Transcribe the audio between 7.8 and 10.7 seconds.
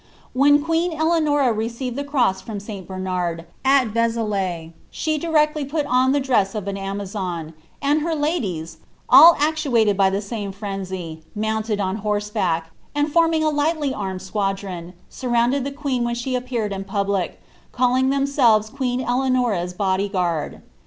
and her ladies, all actuated by the fiune